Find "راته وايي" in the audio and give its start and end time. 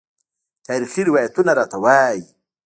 1.59-2.21